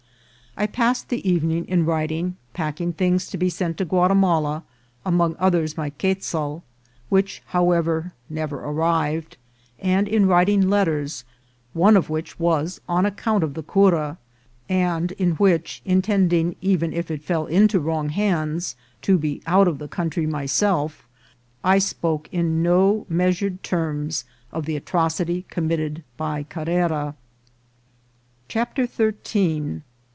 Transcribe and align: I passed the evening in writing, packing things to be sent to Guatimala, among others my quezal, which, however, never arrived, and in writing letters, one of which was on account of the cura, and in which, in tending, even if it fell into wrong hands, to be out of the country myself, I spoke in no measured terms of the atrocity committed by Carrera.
I 0.57 0.67
passed 0.67 1.07
the 1.07 1.27
evening 1.27 1.63
in 1.69 1.85
writing, 1.85 2.35
packing 2.53 2.91
things 2.91 3.29
to 3.29 3.37
be 3.37 3.49
sent 3.49 3.77
to 3.77 3.85
Guatimala, 3.85 4.63
among 5.05 5.37
others 5.39 5.77
my 5.77 5.91
quezal, 5.91 6.61
which, 7.07 7.41
however, 7.47 8.11
never 8.29 8.57
arrived, 8.57 9.37
and 9.79 10.09
in 10.09 10.25
writing 10.25 10.69
letters, 10.69 11.23
one 11.71 11.95
of 11.95 12.09
which 12.09 12.37
was 12.37 12.81
on 12.89 13.05
account 13.05 13.45
of 13.45 13.53
the 13.53 13.63
cura, 13.63 14.17
and 14.67 15.13
in 15.13 15.35
which, 15.35 15.81
in 15.85 16.01
tending, 16.01 16.57
even 16.59 16.91
if 16.91 17.09
it 17.09 17.23
fell 17.23 17.45
into 17.45 17.79
wrong 17.79 18.09
hands, 18.09 18.75
to 19.03 19.17
be 19.17 19.41
out 19.47 19.69
of 19.69 19.77
the 19.79 19.87
country 19.87 20.25
myself, 20.27 21.07
I 21.63 21.79
spoke 21.79 22.27
in 22.33 22.61
no 22.61 23.05
measured 23.07 23.63
terms 23.63 24.25
of 24.51 24.65
the 24.65 24.75
atrocity 24.75 25.45
committed 25.49 26.03
by 26.17 26.43
Carrera. 26.43 27.15